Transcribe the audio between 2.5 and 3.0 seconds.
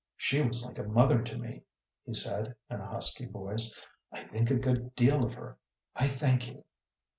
in a